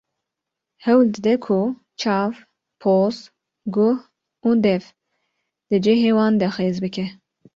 [0.85, 1.57] Hewl dide ku
[2.01, 2.31] çav,
[2.81, 3.15] poz,
[3.75, 3.99] guh
[4.47, 4.83] û dev
[5.69, 7.07] di cihê wan de xêz bike.